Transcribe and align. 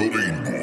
Coringo. 0.00 0.59